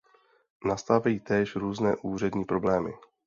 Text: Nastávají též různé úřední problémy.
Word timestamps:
Nastávají 0.65 1.19
též 1.19 1.55
různé 1.55 1.95
úřední 2.01 2.45
problémy. 2.45 2.93